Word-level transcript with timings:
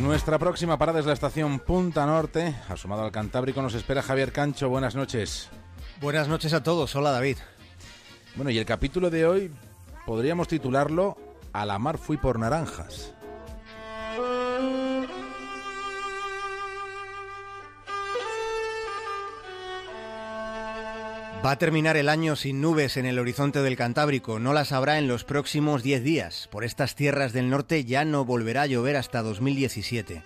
Nuestra 0.00 0.38
próxima 0.38 0.76
parada 0.76 0.98
es 0.98 1.06
la 1.06 1.12
estación 1.12 1.60
Punta 1.60 2.04
Norte. 2.04 2.56
Asomado 2.68 3.04
al 3.04 3.12
Cantábrico 3.12 3.62
nos 3.62 3.74
espera 3.74 4.02
Javier 4.02 4.32
Cancho. 4.32 4.68
Buenas 4.68 4.96
noches. 4.96 5.48
Buenas 6.00 6.26
noches 6.26 6.52
a 6.52 6.62
todos. 6.62 6.94
Hola 6.96 7.12
David. 7.12 7.38
Bueno, 8.34 8.50
y 8.50 8.58
el 8.58 8.66
capítulo 8.66 9.08
de 9.08 9.24
hoy 9.26 9.52
podríamos 10.04 10.48
titularlo 10.48 11.16
A 11.52 11.64
la 11.64 11.78
mar 11.78 11.98
fui 11.98 12.16
por 12.16 12.40
naranjas. 12.40 13.14
Va 21.44 21.50
a 21.50 21.58
terminar 21.58 21.98
el 21.98 22.08
año 22.08 22.36
sin 22.36 22.62
nubes 22.62 22.96
en 22.96 23.04
el 23.04 23.18
horizonte 23.18 23.60
del 23.60 23.76
Cantábrico. 23.76 24.38
No 24.38 24.54
las 24.54 24.72
habrá 24.72 24.96
en 24.96 25.08
los 25.08 25.24
próximos 25.24 25.82
10 25.82 26.02
días. 26.02 26.48
Por 26.50 26.64
estas 26.64 26.94
tierras 26.94 27.34
del 27.34 27.50
norte 27.50 27.84
ya 27.84 28.06
no 28.06 28.24
volverá 28.24 28.62
a 28.62 28.66
llover 28.66 28.96
hasta 28.96 29.20
2017. 29.20 30.22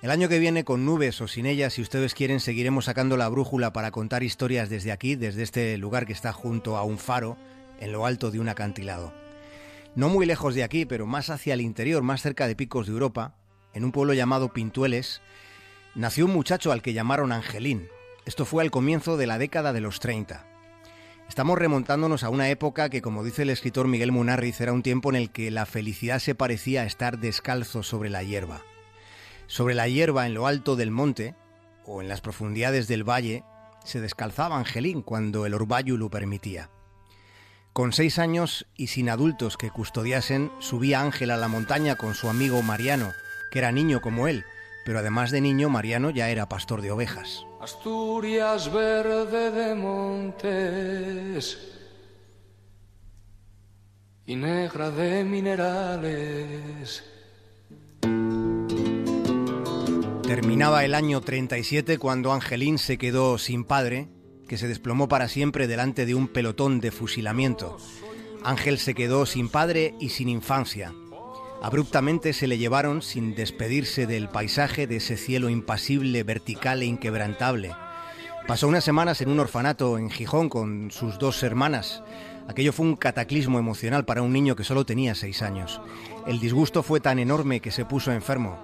El 0.00 0.10
año 0.10 0.30
que 0.30 0.38
viene, 0.38 0.64
con 0.64 0.86
nubes 0.86 1.20
o 1.20 1.28
sin 1.28 1.44
ellas, 1.44 1.74
si 1.74 1.82
ustedes 1.82 2.14
quieren, 2.14 2.40
seguiremos 2.40 2.86
sacando 2.86 3.18
la 3.18 3.28
brújula 3.28 3.74
para 3.74 3.90
contar 3.90 4.22
historias 4.22 4.70
desde 4.70 4.92
aquí, 4.92 5.14
desde 5.14 5.42
este 5.42 5.76
lugar 5.76 6.06
que 6.06 6.14
está 6.14 6.32
junto 6.32 6.78
a 6.78 6.84
un 6.84 6.96
faro, 6.96 7.36
en 7.78 7.92
lo 7.92 8.06
alto 8.06 8.30
de 8.30 8.40
un 8.40 8.48
acantilado. 8.48 9.12
No 9.94 10.08
muy 10.08 10.24
lejos 10.24 10.54
de 10.54 10.64
aquí, 10.64 10.86
pero 10.86 11.04
más 11.04 11.28
hacia 11.28 11.52
el 11.52 11.60
interior, 11.60 12.02
más 12.02 12.22
cerca 12.22 12.46
de 12.46 12.56
Picos 12.56 12.86
de 12.86 12.92
Europa, 12.92 13.34
en 13.74 13.84
un 13.84 13.92
pueblo 13.92 14.14
llamado 14.14 14.54
Pintueles, 14.54 15.20
nació 15.94 16.24
un 16.24 16.32
muchacho 16.32 16.72
al 16.72 16.80
que 16.80 16.94
llamaron 16.94 17.30
Angelín, 17.30 17.90
esto 18.30 18.44
fue 18.44 18.62
al 18.62 18.70
comienzo 18.70 19.16
de 19.16 19.26
la 19.26 19.38
década 19.38 19.72
de 19.72 19.80
los 19.80 19.98
30. 19.98 20.46
Estamos 21.28 21.58
remontándonos 21.58 22.22
a 22.22 22.30
una 22.30 22.48
época 22.48 22.88
que, 22.88 23.02
como 23.02 23.24
dice 23.24 23.42
el 23.42 23.50
escritor 23.50 23.88
Miguel 23.88 24.12
Munarriz, 24.12 24.60
era 24.60 24.72
un 24.72 24.84
tiempo 24.84 25.10
en 25.10 25.16
el 25.16 25.32
que 25.32 25.50
la 25.50 25.66
felicidad 25.66 26.20
se 26.20 26.36
parecía 26.36 26.82
a 26.82 26.86
estar 26.86 27.18
descalzo 27.18 27.82
sobre 27.82 28.08
la 28.08 28.22
hierba. 28.22 28.62
Sobre 29.48 29.74
la 29.74 29.88
hierba 29.88 30.26
en 30.26 30.34
lo 30.34 30.46
alto 30.46 30.76
del 30.76 30.92
monte, 30.92 31.34
o 31.84 32.02
en 32.02 32.06
las 32.06 32.20
profundidades 32.20 32.86
del 32.86 33.02
valle, 33.02 33.42
se 33.84 34.00
descalzaba 34.00 34.56
Angelín 34.58 35.02
cuando 35.02 35.44
el 35.44 35.52
orvallo 35.52 35.96
lo 35.96 36.08
permitía. 36.08 36.70
Con 37.72 37.92
seis 37.92 38.20
años 38.20 38.64
y 38.76 38.86
sin 38.86 39.10
adultos 39.10 39.56
que 39.56 39.70
custodiasen, 39.70 40.52
subía 40.60 41.00
Ángel 41.00 41.32
a 41.32 41.36
la 41.36 41.48
montaña 41.48 41.96
con 41.96 42.14
su 42.14 42.28
amigo 42.28 42.62
Mariano, 42.62 43.10
que 43.50 43.58
era 43.58 43.72
niño 43.72 44.00
como 44.00 44.28
él, 44.28 44.44
pero 44.86 45.00
además 45.00 45.32
de 45.32 45.40
niño, 45.40 45.68
Mariano 45.68 46.10
ya 46.10 46.30
era 46.30 46.48
pastor 46.48 46.80
de 46.80 46.92
ovejas. 46.92 47.44
Asturias 47.60 48.72
verde 48.72 49.50
de 49.50 49.74
montes 49.74 51.58
y 54.24 54.34
negra 54.34 54.90
de 54.90 55.24
minerales. 55.24 57.04
Terminaba 60.22 60.86
el 60.86 60.94
año 60.94 61.20
37 61.20 61.98
cuando 61.98 62.32
Angelín 62.32 62.78
se 62.78 62.96
quedó 62.96 63.36
sin 63.36 63.64
padre, 63.64 64.08
que 64.48 64.56
se 64.56 64.66
desplomó 64.66 65.06
para 65.08 65.28
siempre 65.28 65.68
delante 65.68 66.06
de 66.06 66.14
un 66.14 66.28
pelotón 66.28 66.80
de 66.80 66.90
fusilamiento. 66.92 67.76
Ángel 68.42 68.78
se 68.78 68.94
quedó 68.94 69.26
sin 69.26 69.50
padre 69.50 69.94
y 70.00 70.08
sin 70.08 70.30
infancia. 70.30 70.94
Abruptamente 71.62 72.32
se 72.32 72.46
le 72.46 72.56
llevaron 72.56 73.02
sin 73.02 73.34
despedirse 73.34 74.06
del 74.06 74.30
paisaje 74.30 74.86
de 74.86 74.96
ese 74.96 75.18
cielo 75.18 75.50
impasible, 75.50 76.22
vertical 76.22 76.80
e 76.80 76.86
inquebrantable. 76.86 77.76
Pasó 78.46 78.66
unas 78.66 78.82
semanas 78.82 79.20
en 79.20 79.28
un 79.28 79.40
orfanato 79.40 79.98
en 79.98 80.10
Gijón 80.10 80.48
con 80.48 80.90
sus 80.90 81.18
dos 81.18 81.42
hermanas. 81.42 82.02
Aquello 82.48 82.72
fue 82.72 82.86
un 82.86 82.96
cataclismo 82.96 83.58
emocional 83.58 84.06
para 84.06 84.22
un 84.22 84.32
niño 84.32 84.56
que 84.56 84.64
solo 84.64 84.86
tenía 84.86 85.14
seis 85.14 85.42
años. 85.42 85.82
El 86.26 86.40
disgusto 86.40 86.82
fue 86.82 86.98
tan 86.98 87.18
enorme 87.18 87.60
que 87.60 87.70
se 87.70 87.84
puso 87.84 88.10
enfermo. 88.10 88.58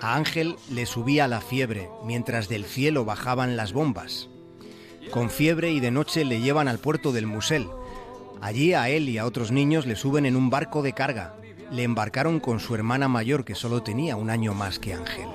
A 0.00 0.14
Ángel 0.14 0.56
le 0.70 0.84
subía 0.84 1.26
la 1.26 1.40
fiebre, 1.40 1.88
mientras 2.04 2.48
del 2.50 2.66
cielo 2.66 3.06
bajaban 3.06 3.56
las 3.56 3.72
bombas. 3.72 4.28
Con 5.10 5.30
fiebre 5.30 5.72
y 5.72 5.80
de 5.80 5.90
noche 5.90 6.26
le 6.26 6.40
llevan 6.40 6.68
al 6.68 6.78
puerto 6.78 7.10
del 7.10 7.26
Musel. 7.26 7.68
Allí 8.42 8.74
a 8.74 8.90
él 8.90 9.08
y 9.08 9.16
a 9.16 9.24
otros 9.24 9.50
niños 9.50 9.86
le 9.86 9.96
suben 9.96 10.26
en 10.26 10.36
un 10.36 10.50
barco 10.50 10.82
de 10.82 10.92
carga, 10.92 11.36
le 11.74 11.82
embarcaron 11.82 12.38
con 12.38 12.60
su 12.60 12.76
hermana 12.76 13.08
mayor 13.08 13.44
que 13.44 13.56
solo 13.56 13.82
tenía 13.82 14.14
un 14.14 14.30
año 14.30 14.54
más 14.54 14.78
que 14.78 14.94
Ángel. 14.94 15.28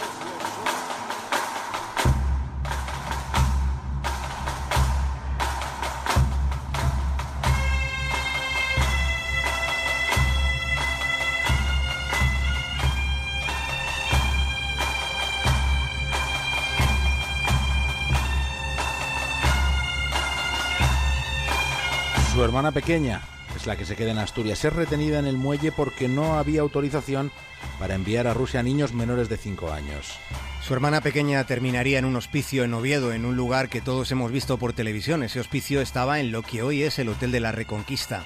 Su 22.33 22.45
hermana 22.45 22.71
pequeña, 22.71 23.21
es 23.59 23.67
la 23.67 23.75
que 23.75 23.85
se 23.85 23.95
queda 23.95 24.11
en 24.11 24.17
Asturias. 24.17 24.63
Es 24.63 24.71
retenida 24.71 25.19
en 25.19 25.25
el 25.25 25.35
muelle 25.35 25.71
porque 25.71 26.07
no 26.07 26.39
había 26.39 26.61
autorización 26.61 27.31
para 27.77 27.95
enviar 27.95 28.25
a 28.27 28.33
Rusia 28.33 28.63
niños 28.63 28.93
menores 28.93 29.27
de 29.27 29.37
5 29.37 29.71
años. 29.71 30.17
Su 30.61 30.73
hermana 30.73 31.01
pequeña 31.01 31.43
terminaría 31.43 31.99
en 31.99 32.05
un 32.05 32.15
hospicio 32.15 32.63
en 32.63 32.73
Oviedo, 32.73 33.11
en 33.11 33.25
un 33.25 33.35
lugar 33.35 33.67
que 33.67 33.81
todos 33.81 34.11
hemos 34.11 34.31
visto 34.31 34.57
por 34.57 34.71
televisión. 34.73 35.23
Ese 35.23 35.41
hospicio 35.41 35.81
estaba 35.81 36.19
en 36.19 36.31
lo 36.31 36.41
que 36.41 36.63
hoy 36.63 36.83
es 36.83 36.99
el 36.99 37.09
Hotel 37.09 37.31
de 37.31 37.41
la 37.41 37.51
Reconquista. 37.51 38.25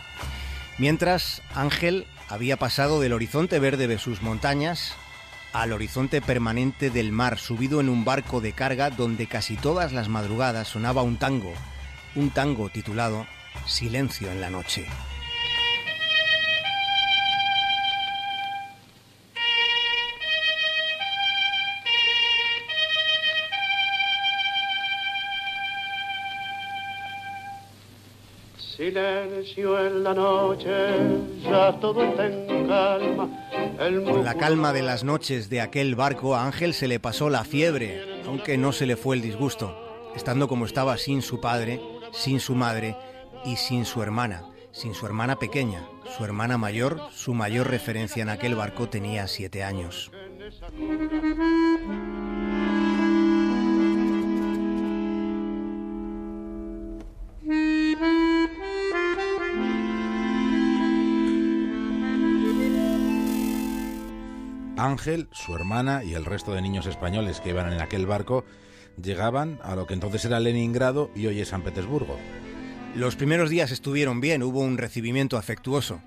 Mientras, 0.78 1.42
Ángel 1.56 2.06
había 2.30 2.58
pasado 2.58 3.00
del 3.00 3.14
horizonte 3.14 3.60
verde 3.60 3.88
de 3.88 3.98
sus 3.98 4.22
montañas 4.22 4.94
al 5.52 5.72
horizonte 5.72 6.22
permanente 6.22 6.90
del 6.90 7.12
mar, 7.12 7.38
subido 7.40 7.80
en 7.80 7.90
un 7.90 8.06
barco 8.06 8.42
de 8.42 8.54
carga 8.54 8.90
donde 8.90 9.28
casi 9.28 9.56
todas 9.56 9.94
las 9.94 10.10
madrugadas 10.10 10.68
sonaba 10.68 11.04
un 11.04 11.18
tango, 11.18 11.54
un 12.16 12.32
tango 12.32 12.70
titulado 12.70 13.28
Silencio 13.66 14.32
en 14.32 14.42
la 14.42 14.50
noche. 14.50 14.88
Silencio 28.76 29.86
en 29.86 30.04
la 30.04 30.16
noche, 30.16 30.72
ya 31.44 31.80
todo 31.80 32.04
está 32.04 32.26
en 32.26 32.68
calma. 32.68 33.30
Con 34.04 34.24
la 34.24 34.34
calma 34.34 34.74
de 34.74 34.82
las 34.82 35.04
noches 35.04 35.48
de 35.50 35.62
aquel 35.62 35.94
barco, 35.94 36.36
a 36.36 36.46
Ángel 36.46 36.74
se 36.74 36.88
le 36.88 37.00
pasó 37.00 37.30
la 37.30 37.44
fiebre, 37.44 38.24
aunque 38.26 38.58
no 38.58 38.72
se 38.72 38.88
le 38.88 38.96
fue 38.96 39.16
el 39.16 39.22
disgusto, 39.22 39.78
estando 40.16 40.48
como 40.48 40.66
estaba 40.66 40.98
sin 40.98 41.22
su 41.22 41.40
padre, 41.40 41.80
sin 42.14 42.40
su 42.40 42.56
madre 42.56 42.98
y 43.46 43.58
sin 43.58 43.86
su 43.86 44.02
hermana, 44.02 44.44
sin 44.72 44.96
su 44.96 45.06
hermana 45.06 45.38
pequeña. 45.38 45.88
Su 46.18 46.26
hermana 46.26 46.58
mayor, 46.58 47.00
su 47.14 47.36
mayor 47.36 47.70
referencia 47.70 48.24
en 48.24 48.30
aquel 48.30 48.56
barco, 48.56 48.90
tenía 48.90 49.28
siete 49.28 49.64
años. 49.64 50.12
Ángel, 64.86 65.30
su 65.32 65.56
hermana 65.56 66.04
y 66.04 66.14
el 66.14 66.26
resto 66.26 66.54
de 66.54 66.62
niños 66.62 66.88
españoles 66.88 67.40
que 67.40 67.52
iban 67.52 67.72
en 67.72 67.80
aquel 67.80 68.06
barco 68.06 68.44
llegaban 69.02 69.60
a 69.64 69.76
lo 69.76 69.88
que 69.88 69.94
entonces 69.94 70.26
era 70.26 70.42
Leningrado 70.42 71.10
y 71.16 71.28
hoy 71.28 71.40
es 71.40 71.50
San 71.50 71.64
Petersburgo. 71.64 72.18
Los 72.94 73.16
primeros 73.16 73.50
días 73.50 73.72
estuvieron 73.72 74.20
bien, 74.20 74.44
hubo 74.44 74.60
un 74.60 74.78
recibimiento 74.78 75.38
afectuoso. 75.38 76.02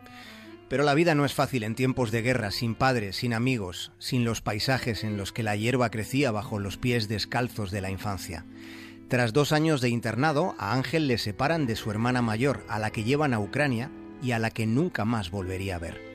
Pero 0.68 0.84
la 0.84 0.92
vida 0.92 1.14
no 1.14 1.24
es 1.24 1.32
fácil 1.32 1.62
en 1.62 1.74
tiempos 1.74 2.10
de 2.10 2.20
guerra, 2.20 2.50
sin 2.50 2.74
padres, 2.74 3.16
sin 3.16 3.32
amigos, 3.32 3.92
sin 3.98 4.24
los 4.24 4.42
paisajes 4.42 5.04
en 5.04 5.16
los 5.16 5.32
que 5.32 5.42
la 5.42 5.56
hierba 5.56 5.90
crecía 5.90 6.30
bajo 6.30 6.58
los 6.58 6.76
pies 6.76 7.08
descalzos 7.08 7.70
de 7.70 7.80
la 7.80 7.90
infancia. 7.90 8.44
Tras 9.08 9.32
dos 9.32 9.52
años 9.52 9.80
de 9.80 9.88
internado, 9.88 10.54
a 10.58 10.74
Ángel 10.74 11.06
le 11.06 11.16
separan 11.16 11.66
de 11.66 11.76
su 11.76 11.90
hermana 11.90 12.20
mayor, 12.20 12.64
a 12.68 12.78
la 12.78 12.90
que 12.90 13.04
llevan 13.04 13.32
a 13.32 13.40
Ucrania 13.40 13.90
y 14.22 14.32
a 14.32 14.38
la 14.38 14.50
que 14.50 14.66
nunca 14.66 15.06
más 15.06 15.30
volvería 15.30 15.76
a 15.76 15.78
ver. 15.78 16.05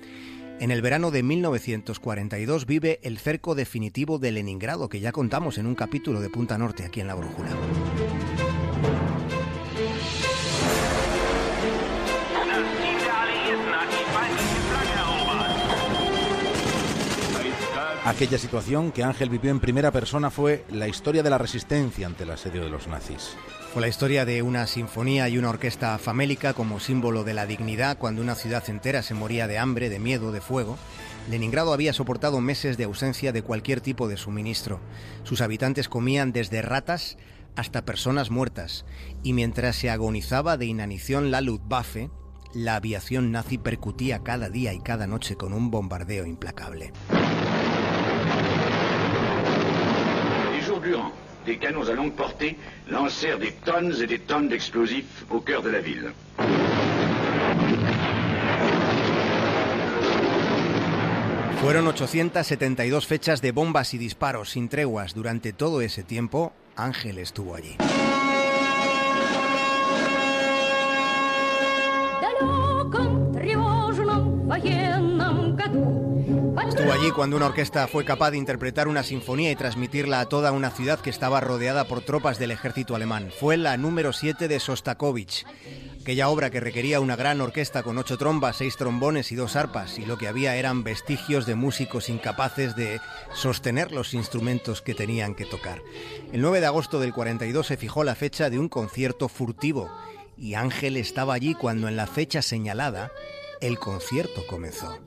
En 0.62 0.70
el 0.70 0.84
verano 0.84 1.10
de 1.10 1.24
1942 1.24 2.68
vive 2.68 3.00
el 3.02 3.18
cerco 3.18 3.56
definitivo 3.56 4.20
de 4.20 4.32
Leningrado, 4.32 4.90
que 4.90 5.00
ya 5.00 5.12
contamos 5.12 5.58
en 5.58 5.66
un 5.66 5.74
capítulo 5.74 6.22
de 6.22 6.30
Punta 6.30 6.56
Norte 6.60 6.86
aquí 6.86 7.02
en 7.02 7.08
La 7.08 7.16
Brújula. 7.16 7.50
Aquella 18.04 18.40
situación 18.40 18.92
que 18.92 19.04
Ángel 19.04 19.30
vivió 19.30 19.52
en 19.52 19.60
primera 19.60 19.92
persona 19.92 20.32
fue 20.32 20.66
la 20.72 20.88
historia 20.88 21.22
de 21.22 21.30
la 21.30 21.38
resistencia 21.38 22.08
ante 22.08 22.24
el 22.24 22.32
asedio 22.32 22.64
de 22.64 22.70
los 22.70 22.88
nazis. 22.88 23.36
Fue 23.72 23.82
la 23.82 23.88
historia 23.88 24.26
de 24.26 24.42
una 24.42 24.66
sinfonía 24.66 25.30
y 25.30 25.38
una 25.38 25.52
orquesta 25.52 25.96
famélica 26.00 26.54
como 26.54 26.80
símbolo 26.80 27.24
de 27.24 27.36
la 27.36 27.46
dignidad 27.46 28.00
cuando 28.00 28.24
una 28.24 28.34
ciudad 28.34 28.68
entera 28.72 29.04
se 29.04 29.14
moría 29.14 29.46
de 29.46 29.60
hambre, 29.60 29.90
de 29.90 30.00
miedo, 30.00 30.32
de 30.32 30.42
fuego. 30.42 30.80
Leningrado 31.30 31.74
había 31.74 31.94
soportado 31.94 32.42
meses 32.42 32.76
de 32.76 32.86
ausencia 32.86 33.32
de 33.32 33.44
cualquier 33.44 33.82
tipo 33.82 34.08
de 34.08 34.18
suministro. 34.18 34.80
Sus 35.22 35.42
habitantes 35.42 35.88
comían 35.88 36.32
desde 36.32 36.64
ratas 36.64 37.18
hasta 37.56 37.86
personas 37.86 38.32
muertas, 38.32 38.84
y 39.22 39.34
mientras 39.34 39.76
se 39.76 39.92
agonizaba 39.92 40.58
de 40.58 40.66
inanición 40.66 41.30
la 41.30 41.42
Luftwaffe, 41.42 42.10
la 42.54 42.76
aviación 42.76 43.32
nazi 43.32 43.60
percutía 43.60 44.24
cada 44.24 44.50
día 44.50 44.74
y 44.74 44.80
cada 44.80 45.06
noche 45.06 45.36
con 45.36 45.54
un 45.54 45.70
bombardeo 45.70 46.26
implacable. 46.26 46.92
Des 51.52 51.58
canons 51.58 51.90
à 51.90 51.94
longue 51.94 52.14
portée 52.14 52.56
lancèrent 52.88 53.38
des 53.38 53.52
tonnes 53.52 53.94
et 54.02 54.08
des 54.08 54.20
tonnes 54.20 54.48
d'explosifs 54.48 55.26
au 55.30 55.42
cœur 55.42 55.62
de 55.62 55.70
la 55.70 55.82
ville. 55.82 56.14
Fueron 61.60 61.92
872 61.92 63.06
fechas 63.06 63.42
de 63.42 63.52
bombas 63.52 63.94
y 63.94 63.98
disparos 63.98 64.52
sin 64.52 64.70
treguas. 64.70 65.14
Durante 65.14 65.52
todo 65.52 65.82
ese 65.82 66.04
tiempo, 66.04 66.54
Ángel 66.78 67.18
estuvo 67.18 67.56
allí. 67.56 67.76
Estuvo 76.60 76.92
allí 76.92 77.12
cuando 77.12 77.38
una 77.38 77.46
orquesta 77.46 77.88
fue 77.88 78.04
capaz 78.04 78.32
de 78.32 78.38
interpretar 78.38 78.88
una 78.88 79.04
sinfonía 79.04 79.52
y 79.52 79.56
transmitirla 79.56 80.20
a 80.20 80.28
toda 80.28 80.52
una 80.52 80.70
ciudad 80.70 81.00
que 81.00 81.10
estaba 81.10 81.40
rodeada 81.40 81.86
por 81.86 82.02
tropas 82.02 82.40
del 82.40 82.52
ejército 82.52 82.94
alemán. 82.96 83.32
Fue 83.40 83.56
la 83.56 83.78
número 83.78 84.12
7 84.12 84.48
de 84.48 84.60
Sostakovich, 84.60 85.46
aquella 86.02 86.28
obra 86.30 86.50
que 86.50 86.60
requería 86.60 87.00
una 87.00 87.16
gran 87.16 87.40
orquesta 87.40 87.84
con 87.84 87.98
ocho 87.98 88.18
trombas, 88.18 88.58
seis 88.58 88.76
trombones 88.76 89.32
y 89.32 89.36
dos 89.36 89.56
arpas, 89.56 89.98
y 89.98 90.06
lo 90.06 90.18
que 90.18 90.28
había 90.28 90.56
eran 90.56 90.84
vestigios 90.84 91.46
de 91.46 91.56
músicos 91.56 92.10
incapaces 92.10 92.76
de 92.76 93.00
sostener 93.34 93.92
los 93.92 94.14
instrumentos 94.14 94.82
que 94.82 94.94
tenían 94.94 95.36
que 95.36 95.46
tocar. 95.46 95.82
El 96.34 96.42
9 96.42 96.60
de 96.60 96.66
agosto 96.66 97.00
del 97.00 97.14
42 97.14 97.66
se 97.66 97.78
fijó 97.78 98.04
la 98.04 98.16
fecha 98.16 98.50
de 98.50 98.60
un 98.60 98.68
concierto 98.68 99.30
furtivo, 99.30 99.90
y 100.38 100.56
Ángel 100.56 100.98
estaba 100.98 101.34
allí 101.34 101.54
cuando 101.54 101.88
en 101.88 101.96
la 101.96 102.08
fecha 102.08 102.42
señalada 102.42 103.12
el 103.62 103.78
concierto 103.78 104.46
comenzó. 104.48 104.98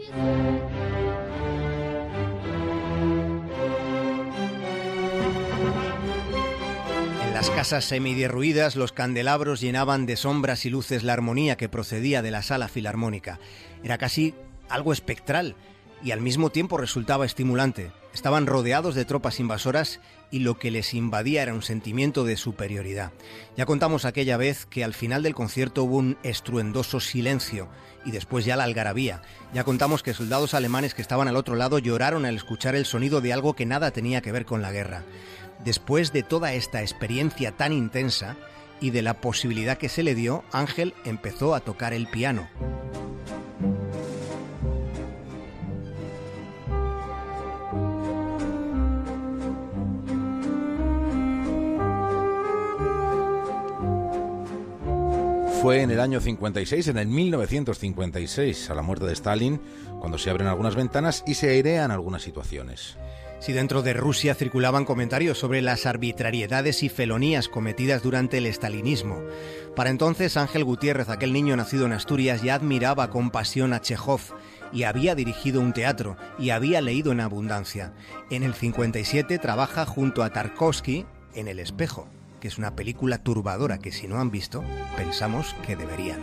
Las 7.44 7.56
casas 7.56 7.84
semiderruidas 7.84 8.74
los 8.74 8.92
candelabros 8.92 9.60
llenaban 9.60 10.06
de 10.06 10.16
sombras 10.16 10.64
y 10.64 10.70
luces 10.70 11.02
la 11.02 11.12
armonía 11.12 11.58
que 11.58 11.68
procedía 11.68 12.22
de 12.22 12.30
la 12.30 12.40
sala 12.42 12.68
filarmónica. 12.68 13.38
Era 13.82 13.98
casi 13.98 14.34
algo 14.70 14.94
espectral 14.94 15.54
y 16.02 16.12
al 16.12 16.22
mismo 16.22 16.48
tiempo 16.48 16.78
resultaba 16.78 17.26
estimulante. 17.26 17.92
Estaban 18.14 18.46
rodeados 18.46 18.94
de 18.94 19.04
tropas 19.04 19.40
invasoras 19.40 20.00
y 20.30 20.38
lo 20.38 20.56
que 20.56 20.70
les 20.70 20.94
invadía 20.94 21.42
era 21.42 21.52
un 21.52 21.62
sentimiento 21.62 22.24
de 22.24 22.36
superioridad. 22.36 23.12
Ya 23.56 23.66
contamos 23.66 24.04
aquella 24.04 24.36
vez 24.36 24.66
que 24.66 24.84
al 24.84 24.94
final 24.94 25.24
del 25.24 25.34
concierto 25.34 25.82
hubo 25.82 25.96
un 25.96 26.16
estruendoso 26.22 27.00
silencio 27.00 27.68
y 28.04 28.12
después 28.12 28.44
ya 28.44 28.56
la 28.56 28.64
algarabía. 28.64 29.20
Ya 29.52 29.64
contamos 29.64 30.04
que 30.04 30.14
soldados 30.14 30.54
alemanes 30.54 30.94
que 30.94 31.02
estaban 31.02 31.26
al 31.26 31.36
otro 31.36 31.56
lado 31.56 31.80
lloraron 31.80 32.24
al 32.24 32.36
escuchar 32.36 32.76
el 32.76 32.86
sonido 32.86 33.20
de 33.20 33.32
algo 33.32 33.54
que 33.54 33.66
nada 33.66 33.90
tenía 33.90 34.22
que 34.22 34.32
ver 34.32 34.46
con 34.46 34.62
la 34.62 34.70
guerra. 34.70 35.02
Después 35.64 36.12
de 36.12 36.22
toda 36.22 36.52
esta 36.52 36.82
experiencia 36.82 37.52
tan 37.52 37.72
intensa 37.72 38.36
y 38.80 38.90
de 38.90 39.02
la 39.02 39.14
posibilidad 39.14 39.76
que 39.76 39.88
se 39.88 40.04
le 40.04 40.14
dio, 40.14 40.44
Ángel 40.52 40.94
empezó 41.04 41.54
a 41.54 41.60
tocar 41.60 41.92
el 41.92 42.06
piano. 42.06 42.48
Fue 55.64 55.80
en 55.80 55.90
el 55.90 56.00
año 56.00 56.20
56, 56.20 56.88
en 56.88 56.98
el 56.98 57.06
1956, 57.06 58.68
a 58.68 58.74
la 58.74 58.82
muerte 58.82 59.06
de 59.06 59.14
Stalin, 59.14 59.62
cuando 59.98 60.18
se 60.18 60.28
abren 60.28 60.46
algunas 60.46 60.76
ventanas 60.76 61.24
y 61.26 61.32
se 61.32 61.48
airean 61.48 61.90
algunas 61.90 62.20
situaciones. 62.20 62.98
Si 63.40 63.54
dentro 63.54 63.80
de 63.80 63.94
Rusia 63.94 64.34
circulaban 64.34 64.84
comentarios 64.84 65.38
sobre 65.38 65.62
las 65.62 65.86
arbitrariedades 65.86 66.82
y 66.82 66.90
felonías 66.90 67.48
cometidas 67.48 68.02
durante 68.02 68.36
el 68.36 68.44
estalinismo. 68.44 69.22
Para 69.74 69.88
entonces 69.88 70.36
Ángel 70.36 70.64
Gutiérrez, 70.64 71.08
aquel 71.08 71.32
niño 71.32 71.56
nacido 71.56 71.86
en 71.86 71.92
Asturias, 71.92 72.42
ya 72.42 72.56
admiraba 72.56 73.08
con 73.08 73.30
pasión 73.30 73.72
a 73.72 73.80
Chekhov 73.80 74.20
y 74.70 74.82
había 74.82 75.14
dirigido 75.14 75.62
un 75.62 75.72
teatro 75.72 76.18
y 76.38 76.50
había 76.50 76.82
leído 76.82 77.10
en 77.10 77.20
abundancia. 77.20 77.94
En 78.28 78.42
el 78.42 78.52
57 78.52 79.38
trabaja 79.38 79.86
junto 79.86 80.22
a 80.24 80.28
Tarkovsky 80.28 81.06
en 81.34 81.48
El 81.48 81.58
espejo, 81.58 82.06
que 82.44 82.48
es 82.48 82.58
una 82.58 82.76
película 82.76 83.16
turbadora 83.22 83.78
que 83.78 83.90
si 83.90 84.06
no 84.06 84.20
han 84.20 84.30
visto, 84.30 84.62
pensamos 84.98 85.56
que 85.64 85.76
deberían. 85.76 86.20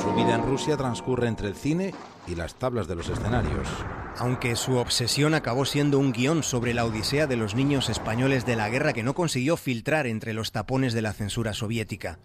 Su 0.00 0.14
vida 0.14 0.34
en 0.34 0.42
Rusia 0.46 0.78
transcurre 0.78 1.28
entre 1.28 1.48
el 1.48 1.54
cine 1.54 1.92
y 2.26 2.34
las 2.34 2.54
tablas 2.54 2.88
de 2.88 2.94
los 2.94 3.10
escenarios. 3.10 3.68
Aunque 4.16 4.56
su 4.56 4.76
obsesión 4.76 5.34
acabó 5.34 5.66
siendo 5.66 5.98
un 5.98 6.12
guion 6.12 6.42
sobre 6.42 6.72
la 6.72 6.86
odisea 6.86 7.26
de 7.26 7.36
los 7.36 7.54
niños 7.54 7.90
españoles 7.90 8.46
de 8.46 8.56
la 8.56 8.70
guerra 8.70 8.94
que 8.94 9.02
no 9.02 9.14
consiguió 9.14 9.58
filtrar 9.58 10.06
entre 10.06 10.32
los 10.32 10.50
tapones 10.50 10.94
de 10.94 11.02
la 11.02 11.12
censura 11.12 11.52
soviética. 11.52 12.18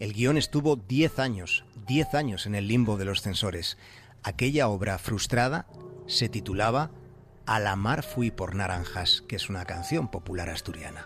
El 0.00 0.12
guion 0.12 0.36
estuvo 0.36 0.76
10 0.76 1.18
años, 1.20 1.64
10 1.86 2.14
años 2.14 2.46
en 2.46 2.54
el 2.54 2.66
limbo 2.66 2.96
de 2.96 3.04
los 3.04 3.22
censores. 3.22 3.78
Aquella 4.22 4.68
obra 4.68 4.98
frustrada 4.98 5.66
se 6.06 6.28
titulaba 6.28 6.90
A 7.46 7.60
la 7.60 7.76
mar 7.76 8.02
fui 8.02 8.30
por 8.30 8.54
naranjas, 8.54 9.22
que 9.28 9.36
es 9.36 9.48
una 9.48 9.64
canción 9.64 10.10
popular 10.10 10.50
asturiana. 10.50 11.04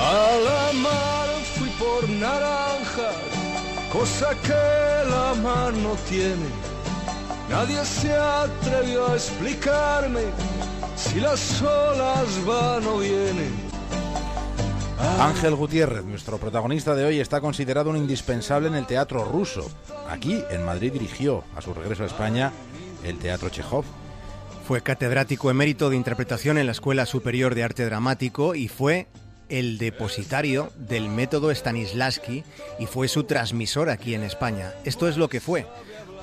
A 0.00 0.38
la 0.44 0.72
mar 0.78 1.28
fui 1.54 1.68
por 1.70 2.08
naranjas, 2.08 2.57
cosa 3.98 4.30
que 4.42 5.10
la 5.10 5.34
mar 5.42 5.72
no 5.74 5.94
tiene. 6.08 6.46
Nadie 7.50 7.84
se 7.84 8.14
atrevió 8.14 9.08
a 9.08 9.14
explicarme 9.14 10.20
si 10.94 11.20
las 11.20 11.60
olas 11.62 12.44
van 12.46 12.86
o 12.86 12.98
vienen. 12.98 13.52
Ángel 15.20 15.56
Gutiérrez, 15.56 16.04
nuestro 16.04 16.38
protagonista 16.38 16.94
de 16.94 17.06
hoy, 17.06 17.18
está 17.18 17.40
considerado 17.40 17.90
un 17.90 17.96
indispensable 17.96 18.68
en 18.68 18.76
el 18.76 18.86
teatro 18.86 19.24
ruso. 19.24 19.68
Aquí, 20.08 20.44
en 20.50 20.64
Madrid, 20.64 20.92
dirigió, 20.92 21.42
a 21.56 21.60
su 21.60 21.74
regreso 21.74 22.04
a 22.04 22.06
España, 22.06 22.52
el 23.04 23.18
Teatro 23.18 23.48
Chekhov. 23.48 23.84
Fue 24.66 24.80
catedrático 24.80 25.50
emérito 25.50 25.90
de 25.90 25.96
interpretación 25.96 26.58
en 26.58 26.66
la 26.66 26.72
Escuela 26.72 27.06
Superior 27.06 27.54
de 27.54 27.64
Arte 27.64 27.84
Dramático 27.84 28.54
y 28.54 28.68
fue 28.68 29.08
el 29.48 29.78
depositario 29.78 30.72
del 30.76 31.08
método 31.08 31.54
Stanislavski 31.54 32.44
y 32.78 32.86
fue 32.86 33.08
su 33.08 33.24
transmisor 33.24 33.90
aquí 33.90 34.14
en 34.14 34.22
España. 34.22 34.72
Esto 34.84 35.08
es 35.08 35.16
lo 35.16 35.28
que 35.28 35.40
fue. 35.40 35.66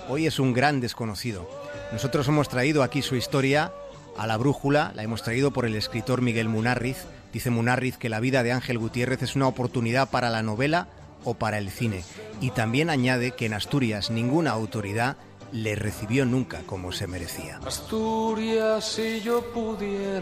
Hoy 0.10 0.28
es 0.28 0.40
un 0.40 0.54
gran 0.54 0.80
desconocido. 0.82 1.50
Nosotros 1.92 2.28
hemos 2.28 2.50
traído 2.50 2.84
aquí 2.84 3.02
su 3.02 3.16
historia 3.16 3.72
a 4.18 4.28
la 4.28 4.38
brújula, 4.38 4.92
la 4.96 5.04
hemos 5.04 5.24
traído 5.24 5.52
por 5.52 5.66
el 5.66 5.76
escritor 5.76 6.22
Miguel 6.22 6.50
Munarriz. 6.50 7.06
Dice 7.34 7.50
Munarriz 7.50 7.98
que 7.98 8.10
la 8.10 8.20
vida 8.20 8.44
de 8.44 8.52
Ángel 8.52 8.78
Gutiérrez 8.78 9.22
es 9.24 9.36
una 9.36 9.48
oportunidad 9.48 10.10
para 10.10 10.30
la 10.30 10.44
novela 10.44 10.88
o 11.24 11.34
para 11.34 11.58
el 11.58 11.70
cine. 11.70 12.04
Y 12.40 12.52
también 12.52 12.90
añade 12.90 13.32
que 13.32 13.48
en 13.48 13.54
Asturias 13.54 14.12
ninguna 14.12 14.52
autoridad 14.52 15.18
le 15.52 15.76
recibió 15.76 16.26
nunca 16.26 16.62
como 16.66 16.92
se 16.92 17.08
merecía. 17.08 17.60
Asturias, 17.66 18.86
si 18.86 19.22
yo 19.22 19.42
pudiera, 19.54 20.20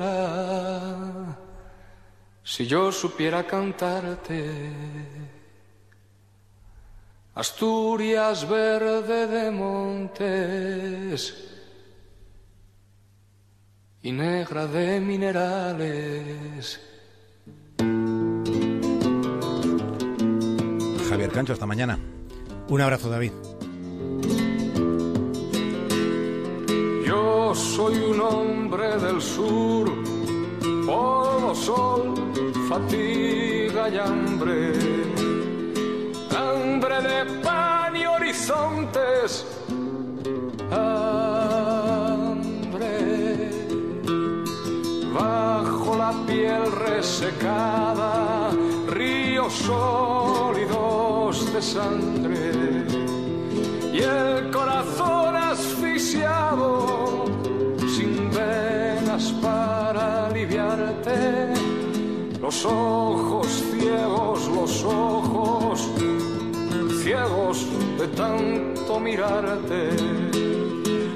si 2.44 2.68
yo 2.68 2.92
supiera 2.92 3.48
cantarte. 3.48 4.72
Asturias 7.36 8.48
verde 8.48 9.28
de 9.28 9.50
montes 9.52 11.34
y 14.04 14.12
negra 14.12 14.68
de 14.68 15.00
minerales. 15.00 16.80
Javier 21.10 21.32
Cancho, 21.32 21.54
hasta 21.54 21.66
mañana. 21.66 21.98
Un 22.68 22.82
abrazo, 22.82 23.10
David. 23.10 23.32
Yo 27.06 27.56
soy 27.56 27.96
un 27.96 28.22
hombre 28.22 28.98
del 29.00 29.22
sur 29.22 29.92
polvo, 30.86 31.56
sol, 31.56 32.33
fatiga 32.70 33.90
y 33.90 33.98
hambre. 33.98 34.74
Hambre 36.36 37.02
de 37.02 37.26
pan 37.42 37.96
y 37.96 38.06
horizontes. 38.06 39.46
Hambre 40.72 41.64
bajo 45.14 45.98
la 45.98 46.12
piel 46.26 46.72
resecada, 46.72 48.50
ríos 48.90 49.54
sólidos 49.54 51.54
de 51.54 51.62
sangre 51.62 52.52
y 53.94 54.00
el 54.00 54.50
corazón 54.52 55.36
asfixiado 55.36 57.26
sin 57.96 58.32
venas 58.32 59.32
para. 59.42 59.83
Los 62.44 62.66
ojos 62.66 63.48
ciegos, 63.72 64.50
los 64.50 64.84
ojos 64.84 65.90
ciegos 67.02 67.66
de 67.98 68.08
tanto 68.10 69.00
mirarte. 69.00 69.92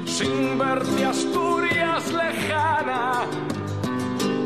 Sin 0.06 0.58
verte 0.58 1.04
Asturias 1.04 2.14
lejana, 2.14 3.26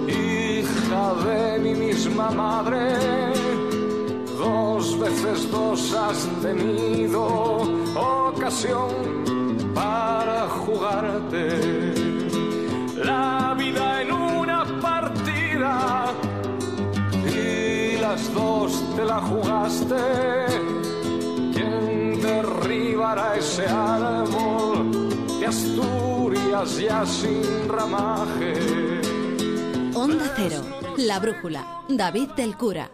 hija 0.08 1.14
de 1.24 1.60
mi 1.60 1.76
misma 1.76 2.32
madre. 2.32 2.96
Dos 4.36 5.00
veces 5.00 5.52
dos 5.52 5.94
has 5.94 6.28
tenido 6.42 7.62
ocasión 7.96 8.90
para 9.76 10.50
jugarte. 10.50 12.11
Las 18.12 18.34
dos 18.34 18.84
te 18.96 19.06
la 19.06 19.22
jugaste. 19.22 19.96
¿Quién 21.54 22.22
derribará 22.22 23.38
ese 23.38 23.66
árbol 23.66 25.10
de 25.40 25.46
Asturias 25.46 26.78
ya 26.78 27.06
sin 27.06 27.70
ramaje? 27.70 28.52
Onda 29.94 30.26
Cero, 30.36 30.62
La 30.98 31.20
Brújula, 31.20 31.64
David 31.88 32.32
del 32.32 32.58
Cura. 32.58 32.92